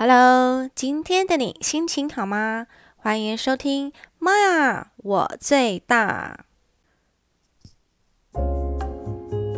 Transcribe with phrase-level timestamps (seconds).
[0.00, 2.68] Hello，今天的你心情好吗？
[2.94, 6.44] 欢迎收听《妈呀，我最大》。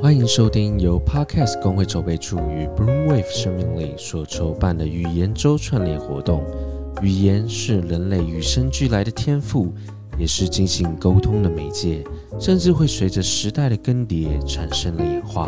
[0.00, 6.42] 欢迎收听由 Podcast 工会筹备处与 Broomwave 生命力所筹办的语言周串联活动。
[7.02, 9.70] 语言是人类与生俱来的天赋，
[10.18, 12.02] 也是进行沟通的媒介，
[12.38, 15.46] 甚至会随着时代的更迭产生了演化。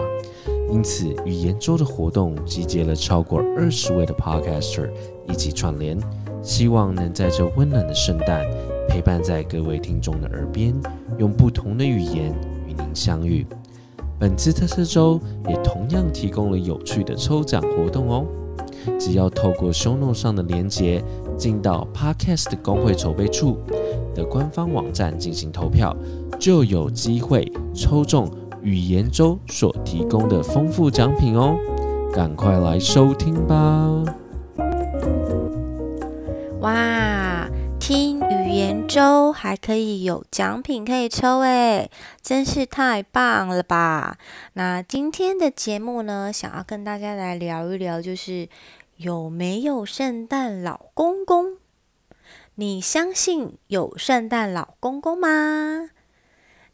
[0.73, 4.89] 因此，语言周的活动集结了超过二十位的 Podcaster
[5.29, 5.99] 一起串联，
[6.43, 8.43] 希望能在这温暖的圣诞，
[8.89, 10.75] 陪伴在各位听众的耳边，
[11.19, 12.35] 用不同的语言
[12.67, 13.47] 与您相遇。
[14.19, 18.25] 本次特色周也同样提供了有趣的抽奖活动哦！
[18.99, 21.05] 只要透过 Show Note 上的连接，
[21.37, 23.59] 进到 Podcast 工会筹备处
[24.15, 25.95] 的官方网站进行投票，
[26.41, 28.31] 就有机会抽中
[28.63, 31.57] 语言周所提供的丰富奖品哦！
[32.15, 34.05] 赶快来收听吧！
[36.61, 37.49] 哇，
[37.81, 41.91] 听语言周还可以有奖品可以抽诶，
[42.23, 44.17] 真是太棒了吧！
[44.53, 48.49] 那今天的节目呢，想要跟大家来聊一聊，就是
[48.99, 51.57] 有没有圣诞老公公？
[52.55, 55.89] 你相信有圣诞老公公吗？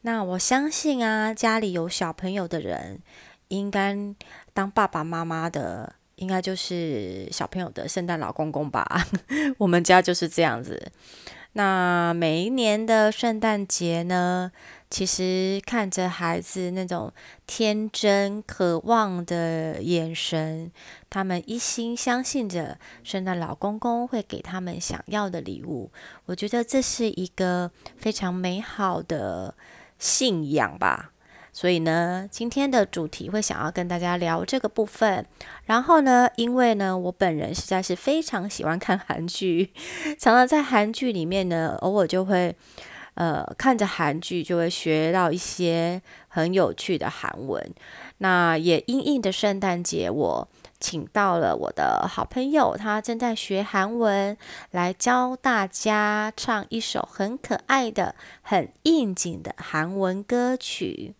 [0.03, 3.01] 那我相信啊，家里有小朋友的人，
[3.49, 3.97] 应该
[4.53, 5.95] 当爸爸妈妈的。
[6.19, 9.07] 应该就是小朋友的圣诞老公公吧，
[9.57, 10.91] 我们家就是这样子。
[11.53, 14.51] 那每一年的圣诞节呢，
[14.91, 17.13] 其实看着孩子那种
[17.47, 20.73] 天真渴望的眼神，
[21.09, 25.93] 他们一心相信着圣诞老公公会给他们想要的礼物。
[26.27, 29.55] 我觉得这是一个非常美好的
[29.99, 31.13] 信仰吧。
[31.51, 35.27] 所以呢，今天的主题会想要跟大家聊这个部分。
[35.65, 39.73] 然后呢，因为呢，我本人实在是非常喜欢看韩剧，
[40.19, 42.55] 常常在韩剧里面呢，偶尔就会
[43.15, 47.75] 呃看着韩剧，就会学到一些很有趣的韩文。
[48.19, 50.49] 那也因应的圣诞节，我
[50.81, 54.37] 请到了我的好朋友，他正在学韩文，
[54.71, 61.15] 来教大家唱一首很可爱的、很应景的韩文歌曲。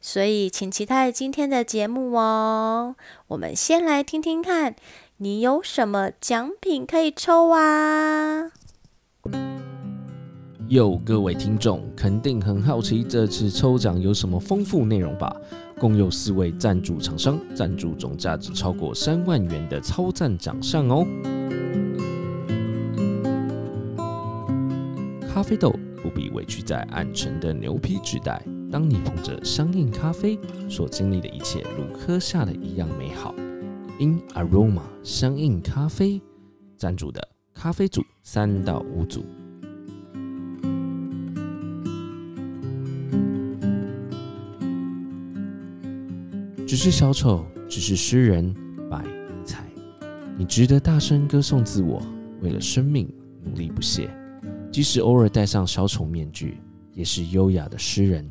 [0.00, 2.96] 所以，请期待今天的节目哦。
[3.28, 4.76] 我们先来听听看，
[5.16, 8.50] 你有什么奖品可以抽啊？
[10.68, 15.34] 有各位听众肯定很好奇，这次抽奖有什么丰富内容吧？
[15.78, 21.06] 共有四位赞助厂商赞助，总价值超过三万元的超赞奖项哦。
[25.28, 25.70] 咖啡豆
[26.02, 28.42] 不必委屈在暗沉的牛皮纸袋。
[28.72, 33.34] 当你捧着香印咖啡，所经历的一切如喝下的一样美好。
[34.00, 36.20] In Aroma 香印咖啡
[36.78, 39.24] 赞助的咖啡组三到五组。
[46.76, 48.54] 只是小丑，只是诗人，
[48.90, 49.64] 百尼采。
[50.36, 52.02] 你值得大声歌颂自我，
[52.42, 53.10] 为了生命
[53.42, 54.10] 努力不懈，
[54.70, 56.60] 即使偶尔戴上小丑面具，
[56.92, 58.30] 也是优雅的诗人。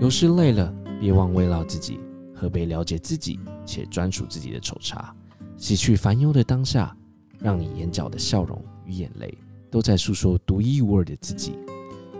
[0.00, 2.00] 有时累了，别忘慰劳自己，
[2.34, 5.14] 喝杯了解自己且专属自己的丑茶，
[5.56, 6.96] 洗去烦忧的当下，
[7.38, 9.32] 让你眼角的笑容与眼泪
[9.70, 11.52] 都在诉说独一无二的自己。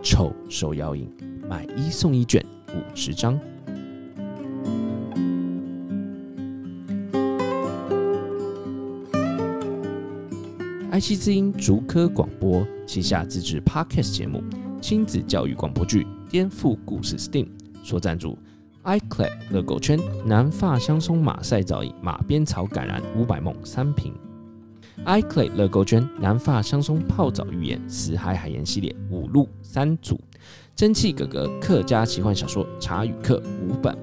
[0.01, 1.13] 丑手摇饮，
[1.49, 3.37] 买一送一卷五十张。
[10.99, 14.43] 爱惜之音竹科广播旗下自制 Podcast 节目
[14.81, 17.47] 亲子教育广播剧《颠覆故事》Steam。
[17.81, 18.37] 所赞助
[18.83, 24.13] ，iClay 乐购圈南发香松马赛皂液马鞭草橄榄五百梦三瓶
[25.05, 30.19] ，iClay 乐购圈南发香松泡澡浴盐死海海盐系列五路三组，
[30.75, 33.97] 蒸汽哥哥客家奇幻小说茶与客五本，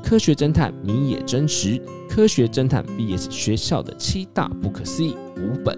[0.00, 5.76] 科学侦探谜也真实，科学侦探 VS 学校的七大不可思议五本。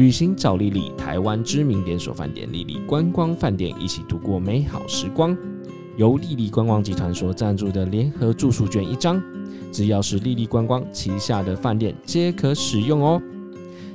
[0.00, 5.36] 旅行找丽丽，台湾知名连锁饭店丽丽观光饭店，一起度过美好时光。
[5.98, 9.22] 由丽丽观光集团所赞助的联合住宿券一张，
[9.70, 13.20] 只要是丽丽观光旗下的饭店皆可使用哦。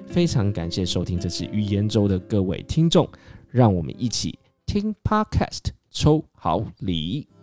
[0.06, 3.10] 非常感谢收听这次语言周的各位听众，
[3.50, 4.38] 让我们一起
[4.68, 7.35] 听 Podcast 抽好礼。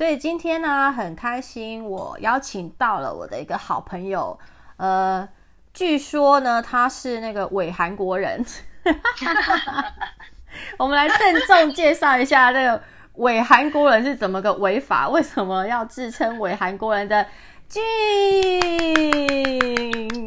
[0.00, 4.38] 所以今天呢，很开心，我邀请到了我的一个好朋友，
[4.76, 5.26] 呃，
[5.72, 8.44] 据说呢，他是那个伪韩国人，
[10.76, 12.82] 我们来郑重介绍一下这个
[13.14, 15.08] 伪韩国人是怎么个违法？
[15.08, 17.26] 为什么要自称伪韩国人的
[17.68, 17.82] 俊？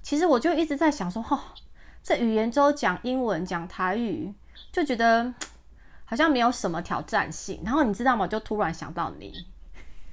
[0.04, 1.40] 其实我就一直在想说，哦，
[2.04, 4.32] 这语言周讲英文讲台语。
[4.72, 5.34] 就觉得
[6.06, 8.28] 好像没有什么挑战性，然后你知道吗？
[8.28, 9.34] 就突然想到你，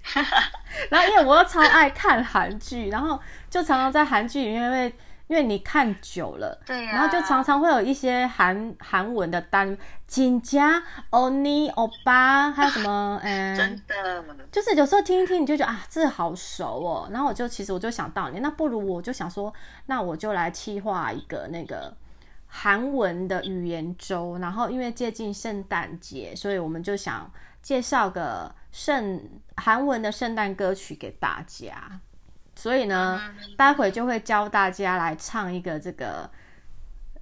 [0.89, 3.21] 然后因为我又超爱看韩剧，然后
[3.51, 4.95] 就常常在韩剧里面，因为
[5.31, 9.79] 因为你看久了，对然后就常常会有一些韩韩文的单，
[10.09, 17.09] 锦家欧尼欧巴，还有什么，嗯， 真的，就是有时候听一听，你就觉得啊，这好熟哦。
[17.13, 19.55] 然后我就其实我就想到你，那不如我就想说，
[19.87, 21.95] 那我就来企划一个那个。
[22.53, 27.31] 韩文的语言周，然后因为接近圣诞节，所以我们就想
[27.63, 29.23] 介绍个圣
[29.57, 32.01] 韩文的圣诞歌曲给大家。
[32.61, 33.19] 所以呢，
[33.57, 36.31] 待会就会教大家来唱一个这个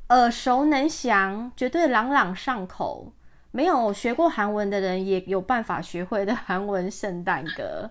[0.09, 3.13] 耳熟能详、绝对朗朗上口。
[3.51, 7.89] 没有学过韩文的人也有办法学会的韩文圣诞歌，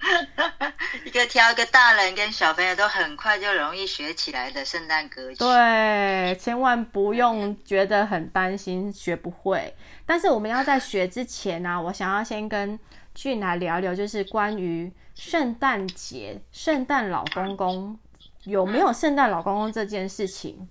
[1.03, 5.39] 一个挑一个大人跟小朋友都很快就容易学起来的圣诞歌曲。
[5.39, 9.73] 对，千万不用觉得很担心学不会。
[10.05, 12.79] 但是我们要在学之前呢，我想要先跟
[13.17, 17.97] 俊来聊聊，就是关于圣诞节、圣诞老公公
[18.43, 20.69] 有没有圣诞老公公这件事情。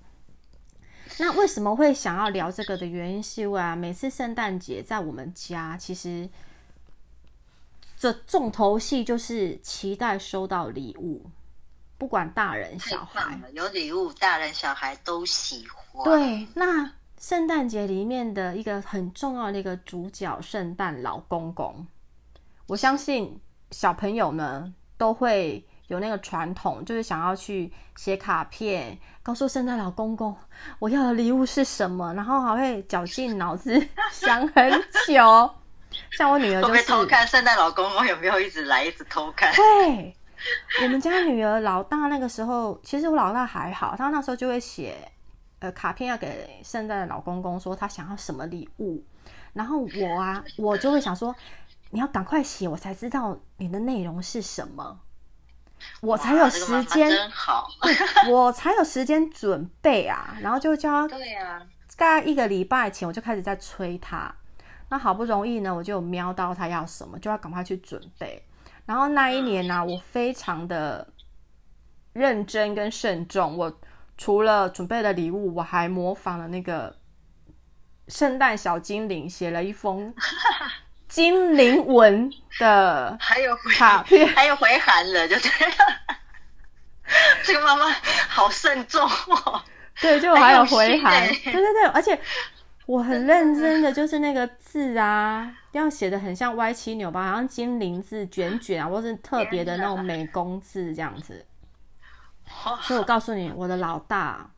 [1.18, 6.28] 那为什么会想要聊这个的原因是，因为啊，每次圣诞节在我们家，其实
[7.98, 11.28] 这重头戏就是期待收到礼物，
[11.98, 16.04] 不管大人小孩，有礼物，大人小孩都喜欢。
[16.04, 21.84] 对，那圣诞节里面的一个很重要的一个主角——圣诞老公公，
[22.66, 23.40] 我相信
[23.70, 25.66] 小朋友呢都会。
[25.88, 30.36] 有那个传统，就是想要去写卡片，告诉圣诞老公公
[30.80, 34.68] 我要的礼物是什么，然后还会绞尽脑汁 想很
[35.06, 35.48] 久。
[36.10, 39.54] 像我女儿就是偷看圣诞老公公有没有一直来，一直偷看。
[39.54, 40.16] 对，
[40.82, 44.96] 我们家女儿老大那个时候，其实我老大还好，他那时候就会写
[45.60, 49.04] 呃卡片要给圣诞老公公，说他想要什么礼物。
[49.52, 51.32] 然后我啊，我就会想说，
[51.90, 55.00] 你要赶快写，我才知道你的内容是什么。
[56.00, 57.10] 我才有时间，
[58.30, 60.36] 我才有时间准备啊！
[60.40, 61.60] 然后就叫他，对呀，
[61.96, 64.34] 大概一个礼拜前我就开始在催他。
[64.88, 68.42] 那好不容易呢，我就瞄到他要什么，就要赶快去准备。
[68.86, 71.06] 然后那一年呢，我非常的
[72.14, 73.56] 认真跟慎重。
[73.58, 73.80] 我
[74.16, 76.96] 除了准备了礼物，我还模仿了那个
[78.08, 80.14] 圣诞小精灵，写了一封。
[81.08, 86.18] 精灵文的，还有卡片，还有回函了，就对了。
[87.44, 87.88] 这个妈妈
[88.28, 89.62] 好慎重哦。
[90.00, 92.18] 对，就还有回函，对对对，而且
[92.86, 101.46] 我很认真的，就是那个字啊，要写的很像歪七扭八，好像金灵字卷卷啊，或是特别的那种美工字这样子。
[102.82, 104.50] 所以我告诉你，我的老大，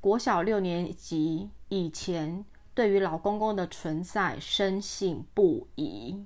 [0.00, 2.44] 国小六年级以前。
[2.80, 6.24] 对于老公公的存在深信不疑。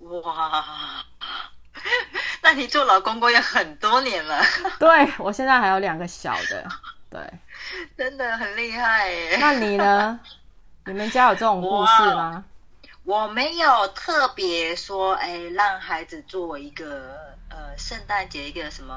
[0.00, 1.04] 哇，
[2.42, 4.42] 那你做老公公也很多年了。
[4.80, 6.68] 对，我现在还有两个小的。
[7.08, 7.20] 对，
[7.96, 9.12] 真的很厉害。
[9.38, 10.18] 那你呢？
[10.86, 12.44] 你们家有这种故事吗？
[13.04, 17.16] 我没有特别说，哎，让孩子做一个
[17.48, 18.94] 呃，圣诞节一个什么。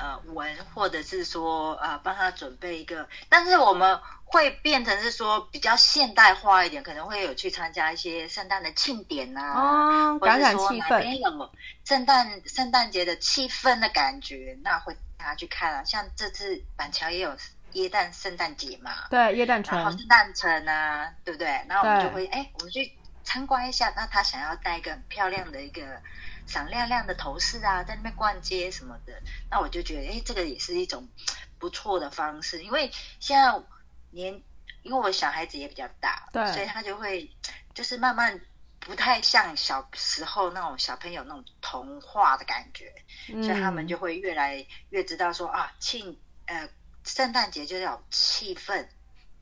[0.00, 3.98] 呃，文或者是说呃，帮他准备一个，但是我们
[4.30, 11.50] 会变成是说比较现代化一点，可能会有去参加一些圣诞的庆典呐，哦，感染气氛，有
[11.84, 15.84] 圣诞圣诞节的气氛的感觉，那会大家去看啊。
[15.84, 17.36] 像这次板桥也有
[17.72, 21.48] 耶诞圣诞节嘛，对，耶诞城，圣诞城啊，对不对？
[21.68, 22.92] 然后我们就会哎，我们去
[23.24, 23.92] 参观一下。
[23.96, 25.82] 那他想要带一个很漂亮的一个。
[26.46, 29.12] 闪亮亮的头饰啊，在那边逛街什么的，
[29.50, 31.06] 那我就觉得，哎，这个也是一种
[31.58, 32.62] 不错的方式。
[32.64, 33.52] 因为现在
[34.10, 34.42] 年，
[34.82, 37.30] 因为我小孩子也比较大，对，所以他就会
[37.74, 38.40] 就是慢慢
[38.80, 42.92] 不太像小时候那种小朋友那种童话的感觉，
[43.42, 46.68] 所以他们就会越来越知道说啊，庆呃
[47.04, 48.86] 圣诞节就要有气氛，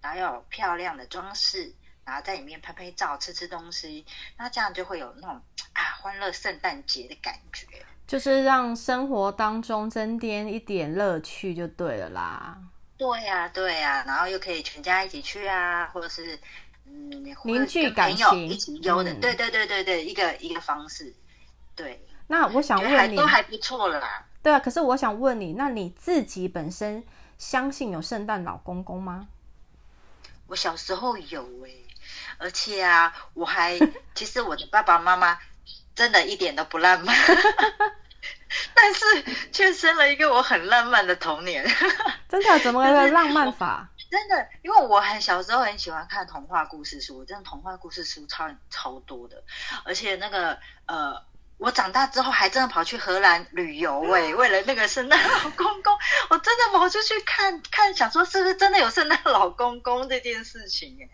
[0.00, 4.04] 然后要有漂亮的装饰，然后在里面拍拍照、吃吃东西，
[4.36, 5.40] 那这样就会有那种
[5.72, 7.66] 啊欢乐圣诞节的感觉。
[8.06, 12.56] 就是让生活当中增添一点乐趣就对了啦。
[12.98, 16.38] 对呀，对呀，然后又可以全家一起去啊，或者是
[16.86, 17.10] 嗯，
[17.44, 21.12] 凝聚感情一起游的，对对对对对，一个一个方式。
[21.74, 24.24] 对，那我想问你，都还不错了啦。
[24.42, 27.04] 对啊，可是我想问你，那你自己本身
[27.38, 29.28] 相信有圣诞老公公吗？
[30.46, 31.70] 我小时候有哎，
[32.38, 33.78] 而且啊，我还
[34.14, 35.38] 其实我的爸爸妈妈。
[35.96, 37.16] 真的一点都不浪漫，
[38.74, 39.02] 但是
[39.52, 41.64] 却生了一个我很浪漫的童年。
[42.28, 42.58] 真的？
[42.60, 43.88] 怎么个浪漫法？
[44.10, 49.42] 真的，因为我很小时候很喜欢看童话故事书，真的童话故事书超超多的，
[49.84, 51.22] 而且那个呃。
[51.58, 55.96] 我长大之后还真的跑去荷兰旅游哎， 为了那个圣诞老公公，
[56.28, 61.08] 我真的跑出去看看，想说是不是真的有圣诞老公公这件事情哎。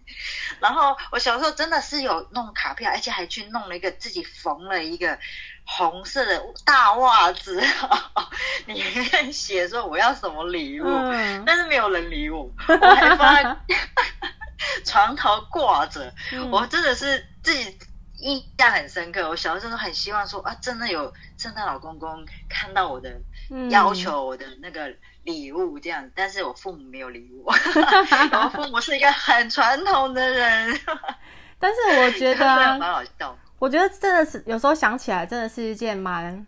[0.61, 5.19] 然后我小时候真的是有弄卡片，而且还去弄了一个自己缝了一个
[5.65, 7.61] 红色的大袜子，
[8.67, 10.85] 里面写说我要什么礼物，
[11.47, 13.57] 但是没有人理我，我还放在
[14.85, 16.13] 床头挂着，
[16.51, 17.79] 我真的是自己。
[18.25, 23.21] 印象很深刻，我小时候很希望说啊，真的有圣诞老公公看到我的
[23.71, 24.93] 要求，我的那个
[25.25, 30.81] 礼物这样，但是我父母没有理我， 我父母是一个很传统的人。
[31.59, 36.45] 但是我觉得蛮好笑， 我觉得真的是有时候想起来，真的是一件蛮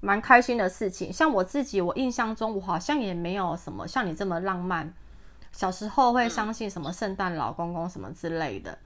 [0.00, 1.10] 蛮开心的事情。
[1.10, 4.92] 像我自己，我印象中我好像也没有什么像你这么浪漫，
[5.52, 8.78] 小时候会相信什么圣诞老公公什么之类的。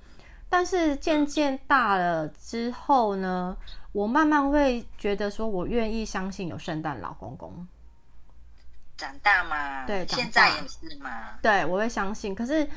[0.49, 3.57] 但是渐渐大了之后呢，
[3.93, 7.67] 我慢慢会觉得说，我愿意相信有圣诞老公公。
[8.97, 11.11] 长大嘛，对，现在也是嘛。
[11.43, 12.35] 对，我会相信。
[12.35, 12.69] 可是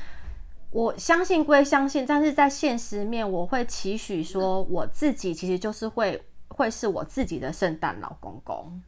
[0.70, 8.82] 我相信归相信，但是在现实面，我会期许说，我自己其实就是会会是我自己的圣诞老公公。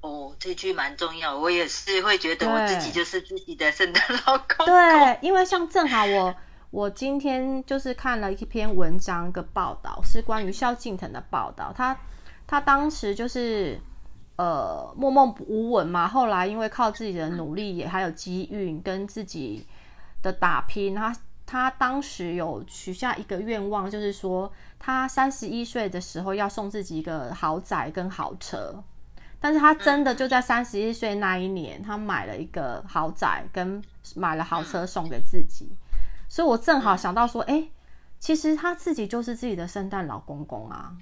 [0.00, 4.66] 哦，这句蛮重要，我也是会觉得我自己就是自己的圣诞老公公。
[4.66, 6.34] 对，因为像正好我。
[6.76, 11.72] 我今天就是看了一篇文章，一个报道是关于萧敬腾的报道。
[11.74, 11.96] 他
[12.46, 13.80] 他当时就是
[14.36, 19.66] 呃默默无闻嘛，后来因为靠自己的努力，也还有机遇跟自己
[20.20, 21.16] 的打拼，他
[21.46, 28.84] 他当时有许下一个愿望，就是说他三十一岁的时候要送自己一个豪宅跟豪车。
[29.40, 33.82] 但是他真的就在三十一岁那一年，他买了一个豪宅跟
[34.14, 35.70] 买了豪车送给自己。
[36.28, 37.68] 所以，我正好想到说，哎，
[38.18, 40.92] 其实他自己就是自己的圣诞老公公啊。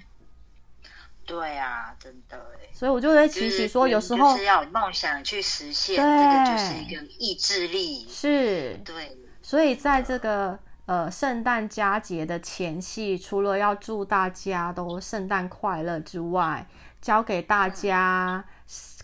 [1.25, 2.69] 对啊，真的哎。
[2.71, 8.07] 所以我就会期许说，有时候是要梦想去实现，这个就是一个意志力。
[8.07, 9.17] 是，对。
[9.41, 16.67] 所以，在这个呃圣诞佳节的前夕，除了要祝大家都圣诞快乐之外，
[17.01, 18.45] 教给大家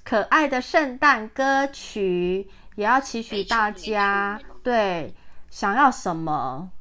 [0.03, 5.15] 可爱的圣诞歌曲，也要期许大家对。
[5.51, 6.71] 想要什么，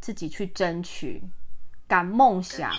[0.00, 1.22] 自己去争取，
[1.86, 2.72] 敢梦想，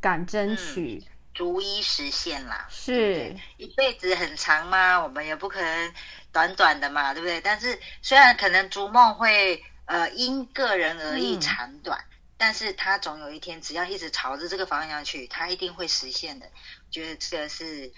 [0.00, 1.02] 敢争取，
[1.32, 2.66] 逐一实现啦。
[2.68, 5.00] 是，一辈子很长嘛？
[5.00, 5.94] 我们也不可能
[6.30, 7.40] 短短的嘛，对不对？
[7.40, 12.04] 但是虽然可能逐梦会呃因个人而异长短，
[12.36, 16.44] 但是他总有一天，只要一直朝着这个方向去，他一定会实现的。
[16.46, 17.90] 我觉得这个是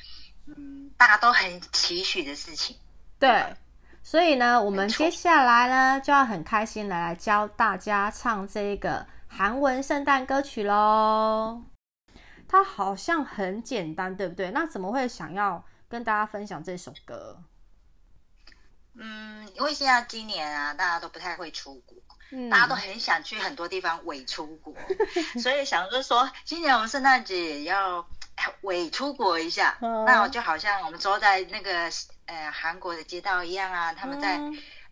[0.47, 2.77] 嗯大家都很期许的事情。
[3.19, 3.57] 对。
[4.05, 11.63] 所以呢，我们接下来呢就要很开心的来教大家唱这个韩文圣诞歌曲喽。
[12.49, 14.51] 它好像很简单，对不对？
[14.51, 17.41] 那怎么会想要跟大家分享这首歌？
[18.95, 21.97] 嗯，因为现在今年啊，大家都不太会出国，
[22.51, 24.75] 大家都很想去很多地方伪出国，
[25.41, 28.07] 所以想着说，今年我们圣诞节也要
[28.63, 29.79] 伪出国一下。
[29.81, 31.89] 那我就好像我们坐在那个。
[32.33, 34.41] 呃，韩国的街道一样啊，他们在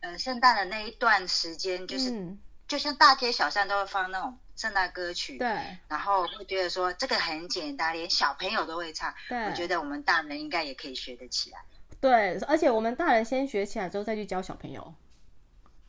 [0.00, 2.36] 呃圣诞的那一段时间，就是
[2.68, 5.48] 就像大街小巷都会放那种圣诞歌曲，对，
[5.88, 11.60] 然后会觉得说这个很简单，连小朋友都会唱，对，我觉得我们大人应该也可以学得起来，
[11.98, 14.94] 对，而且我们大人先学起来之后再去教小朋友，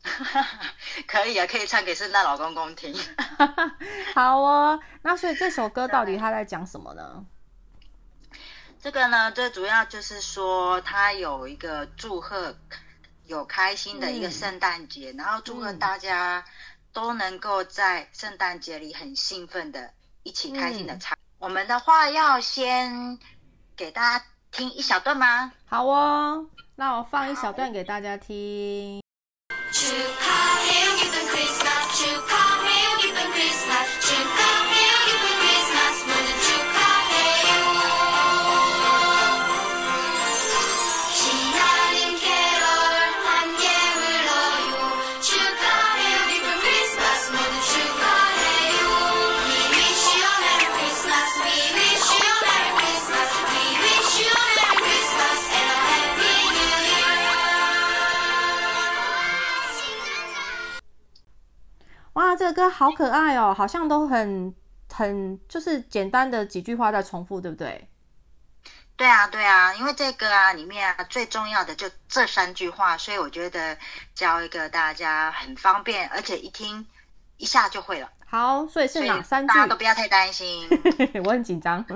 [1.05, 2.95] 可以啊，可以唱给圣诞老公公听，
[4.15, 7.25] 好哦，那所以这首歌到底 他在讲什么呢？
[8.81, 12.55] 这个呢，最主要就是说，他有一个祝贺，
[13.25, 16.43] 有开心的一个圣诞节，然后祝贺大家
[16.91, 21.17] 都能够在圣诞节里很兴奋的一起开心的嗯唱。
[21.37, 23.19] 我们的话要先
[23.75, 25.53] 给大家听一小段吗？
[25.67, 29.00] 好哦，那我放一小段给大家听。
[62.51, 64.53] 哇，这个歌好可爱哦，好像都很
[64.91, 67.87] 很就是简单的几句话在重复，对不对？
[68.97, 73.77] 对啊，对啊，因为这个啊里面啊最重要的就这三句话，所以我觉得
[74.13, 76.85] 教一个大家很方便，而且一听
[77.37, 78.09] 一下就会了。
[78.27, 79.61] 好，所以是哪三句大？
[79.61, 80.67] 家都不要太担心，
[81.25, 81.83] 我很紧张。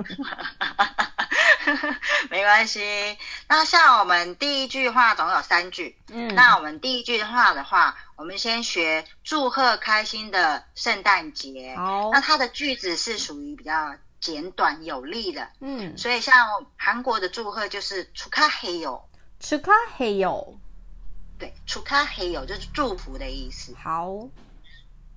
[2.29, 3.17] 没关系。
[3.47, 11.75] 那像我们第一句话总共有三句，嗯，那我们第一句话的话，我们先学祝贺开心的圣诞节。
[11.75, 19.01] 好那，它的句子是属于比较简短有力的，嗯，所以像韩国的祝贺就是축하해요，
[19.39, 20.59] 吃卡黑有
[21.39, 23.73] 对，축하해요就是祝福的意思。
[23.81, 24.29] 好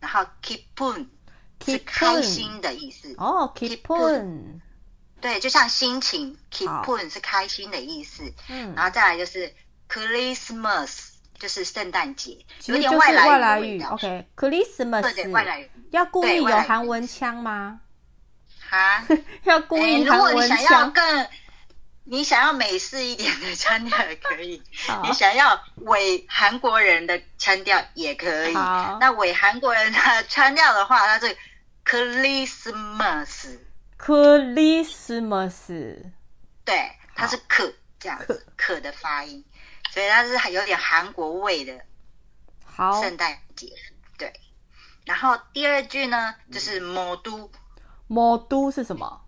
[0.00, 1.06] 然后기쁜
[1.64, 4.61] 是 Keep 开 on 心的意思，哦，keep Keep on，
[5.21, 8.23] 对，就像心情，kipun 是开心的意思。
[8.47, 8.73] 嗯。
[8.75, 9.53] 然，后再来就是
[9.89, 15.69] Christmas，就是圣诞节，有点外来来语语的味道，OK，Christmas，对对，外来语。
[15.91, 17.79] 要故意有韩文腔吗？
[18.69, 19.03] 哈。
[19.43, 21.27] 要故哎意韩文如果你想要腔，更，
[22.03, 24.61] 你想要美式一点的腔调也可以，
[25.03, 28.53] 你想要伪韩国人的腔调也可以。
[28.53, 31.35] 那伪韩国人的腔调的话，它是
[31.85, 33.57] Christmas，
[34.00, 36.10] 克里斯莫斯
[36.63, 38.79] 对它是可这样子可。
[38.79, 39.44] 的发音
[39.91, 41.82] 所以它是有点韩国味的
[42.63, 43.02] 好。
[43.04, 43.67] 圣诞节
[44.17, 44.32] 对。
[45.06, 47.52] 然后第二句呢就是魔都。
[48.08, 49.26] 魔都是什么？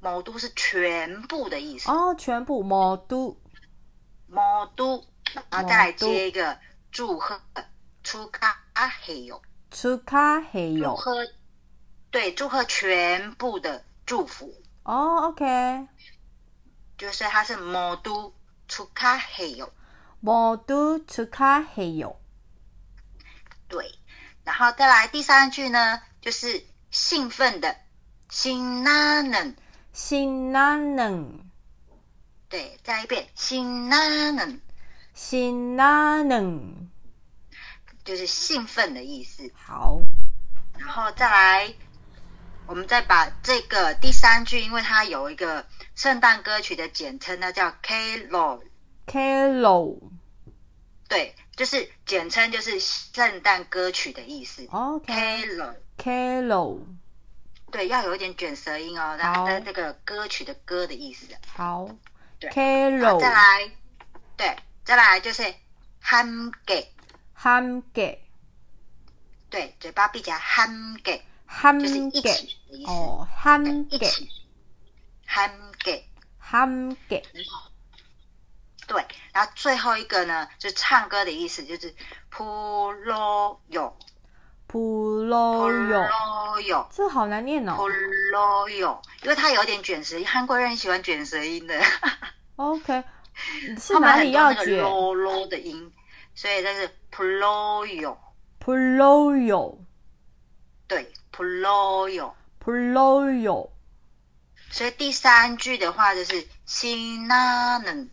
[0.00, 1.88] 魔都是全部的意思。
[1.88, 3.40] 哦全部魔都。
[4.26, 5.06] 魔都后
[5.50, 6.58] 再来接一个
[6.90, 7.40] 祝贺
[8.02, 9.40] 出卡阿黑哟。
[9.70, 10.96] 出卡黑哟。
[10.96, 11.12] 贺
[12.10, 14.54] 对祝贺全部的祝福。
[14.82, 15.88] 哦、，OK，
[16.98, 18.34] 就是它是魔都
[18.68, 19.72] 出卡黑哟，
[20.20, 22.20] 魔都出卡黑哟。
[23.66, 23.98] 对，
[24.44, 27.76] 然后再来第三句呢，就是兴奋的，
[28.28, 29.56] 新那能，
[29.92, 31.40] 新那能。
[32.50, 34.60] 对，再一遍，新那能，
[35.14, 36.90] 新那能，
[38.04, 39.50] 就是兴奋的意思。
[39.54, 39.98] 好，
[40.78, 41.74] 然后再来。
[42.66, 48.64] 我们再把这个第三句，因为它有一个圣诞歌曲的简称，那叫 k a l o
[49.06, 49.98] k a l o
[51.08, 54.66] 对，就是简称就是圣诞歌曲的意思。
[54.70, 56.80] 哦 k a l o k a l o
[57.70, 61.26] 对，要有一点卷舌音哦，然后这个歌曲的歌的意思。
[61.54, 61.88] 好
[62.40, 63.70] ，k a l o 再来，
[64.36, 65.42] 对，再来就是
[66.00, 66.88] h a m g e
[67.34, 68.18] h a m g e
[69.50, 72.91] 对，嘴巴闭起来 h a m g e 함 就是一 께， 起的意思。
[72.91, 74.29] 哦，对 함 一 께， 起
[75.27, 76.03] 함께，
[76.41, 77.23] 함 께，
[78.87, 81.93] 对，然后最后一个呢，就是唱歌的意思，就是
[82.31, 83.93] 불러요，
[84.67, 86.87] 불러요， 러요。
[86.91, 88.77] 这好难念哦 p。l o y
[89.23, 91.79] 因为它有点卷舌音，韩国人很喜欢卷舌音的，
[92.55, 93.03] OK，
[93.79, 95.91] 是他们哪里要很多那个卷 lo lo 的音，
[96.35, 98.17] 所以这是 p l o y 불러요，
[98.59, 99.51] 对 p l o y
[102.61, 103.69] 불러요，
[104.71, 108.11] 所以第三句的话就是신나는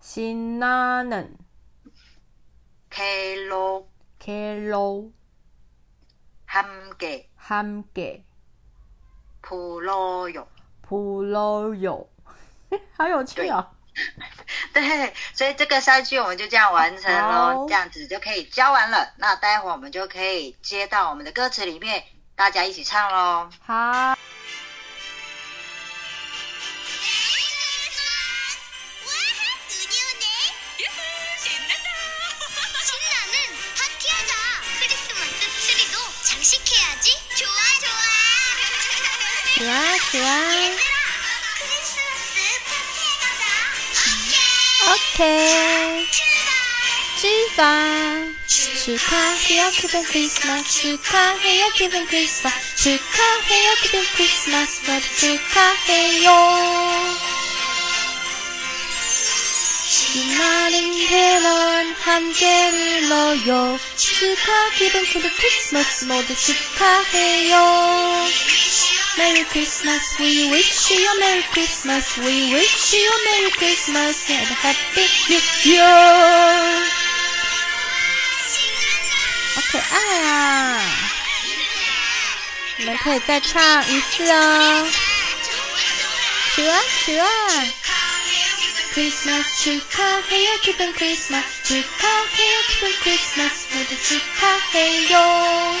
[0.00, 1.36] 신나는
[2.90, 5.12] 캐로 캐롤
[6.46, 8.24] 함께 함께
[9.42, 10.46] 불러요。
[10.82, 12.08] 불러요，
[12.96, 13.70] 好有趣哦。
[14.73, 19.13] 对，所以这个三句我们就这样完成好喽，这样子就可以教完了。
[19.17, 22.03] 那待会儿我们就可以接到我们的歌词里面，
[22.35, 23.49] 大家一起唱喽。
[23.65, 24.15] 好，
[49.61, 56.31] 하해요 기쁜 크리스마스 축하해요 기쁜 크리스마스 축하해요 기쁜 크리스마스 모두 축하해요
[59.87, 68.25] 수많은 배런 함께 불러요 축하 기분 크리스마스 모두 축하해요
[69.17, 74.49] Merry Christmas, we wish you a Merry Christmas, we wish you a Merry Christmas and
[74.49, 77.00] a Happy New Year。
[79.70, 80.80] 好可爱啊！
[82.78, 84.88] 你们可以再唱一次哦。
[86.54, 87.24] 许愿，许愿。
[88.96, 95.76] Christmas 축하해요 기쁜 Christmas 축하해요 기쁜 Christmas 모두 축하해요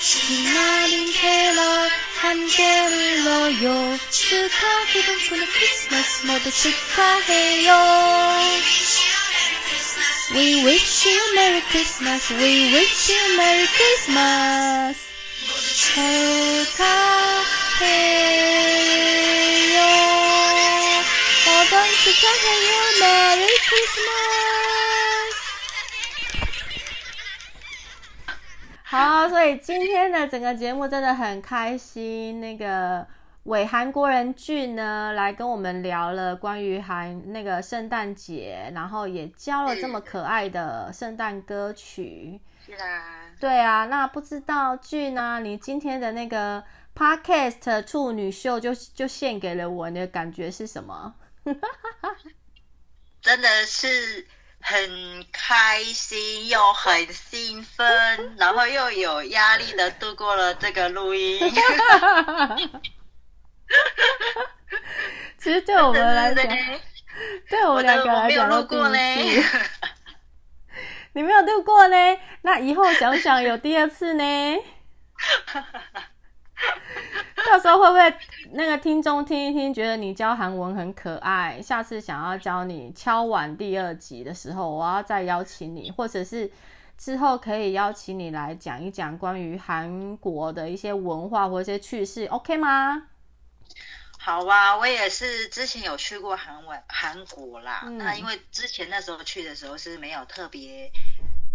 [0.00, 7.70] 수많은 캐럴 함께 불러요 축하 기분 크리스마스 모두 축하해요
[10.34, 14.96] We wish you a Merry Christmas We wish you a Merry Christmas
[15.76, 16.76] 축하해요
[21.46, 24.16] 모두 축하해요 Merry Christmas
[28.88, 32.40] 好，所以今天的整个节目真的很开心。
[32.40, 33.06] 那个
[33.43, 42.39] 伪韩国人俊呢，来跟我们聊了关于韩那个圣诞节，然后也教了这么可爱的圣诞歌曲。
[42.63, 46.63] 是啊，对啊，那不知道俊呢、你今天的那个
[46.95, 51.15] podcast 处女秀就就献给了我，你的感觉是什么？
[53.21, 54.27] 真的是
[54.61, 61.39] 很开心又很兴奋，然后又有压力的度过了这个录音。
[65.37, 66.45] 其实对我们来讲，
[67.49, 69.57] 对我我们两个来讲都录过呢第一次。
[71.13, 71.95] 你没有录过呢？
[72.43, 74.23] 那以后想想有第二次呢？
[77.45, 78.15] 到时候会不会
[78.51, 86.49] 那个听众听一听，觉得你教韩文很可爱，下次想要教你敲碗第二集的时候，我要再邀请你，或者是
[86.97, 93.07] 之后可以邀请你来讲一讲关于韩国的一些文化或一些趣事，OK 吗？
[94.23, 97.81] 好啊，我也是之前有去过韩文韩国啦。
[97.85, 100.91] 嗯那因为之前那时候去的时候是没有特别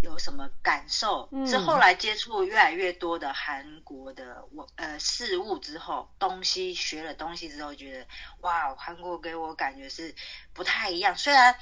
[0.02, 8.06] 有什么感受，嗯是后来接触越来越多的韩国的我呃事物之后，东西学了东西之后，觉得
[8.40, 10.12] 哇，韩国给我感觉是
[10.52, 11.16] 不太一样。
[11.16, 11.56] 虽然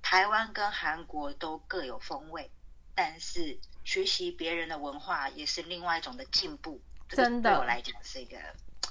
[0.00, 2.50] 台湾跟韩国都各有风味，
[2.94, 6.80] 但是学习别人的文化也是另外一种的进步。
[7.10, 8.38] 这个真的对我来讲是一个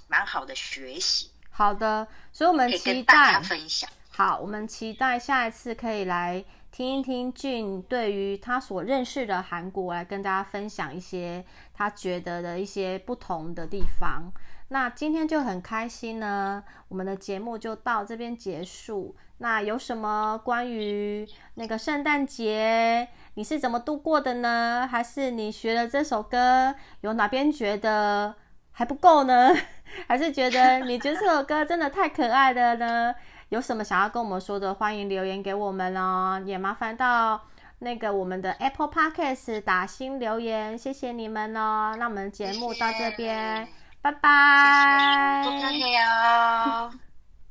[0.07, 1.31] 蛮好的学习。
[1.60, 3.41] 好的，所以我们期待。
[3.41, 3.89] 分享。
[4.12, 6.41] 好，我们期待下一次可以来
[6.72, 11.43] 听一听俊对于他所认识的韩国来跟大家分享一些
[11.74, 14.32] 他觉得的一些不同的地方。
[14.69, 19.13] 那今天就很开心呢，我们的节目就到这边结束。
[19.39, 24.88] 那有什么关于那个圣诞节你是怎么度过的呢？
[24.89, 28.34] 还是你学了这首歌有哪边觉得
[28.79, 29.53] 还不够呢？
[30.07, 33.13] 还是觉得你觉得这首歌真的太可爱了呢？
[33.49, 36.41] 有什么想要跟我们说的，欢迎留言给我们哦。
[36.45, 37.41] 也麻烦到
[37.79, 41.93] 那个我们的 Apple Podcast 打新留言，谢谢你们哦。
[41.99, 43.67] 那我们节目到这边，
[44.01, 45.43] 拜拜。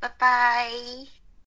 [0.01, 1.18] 拜拜。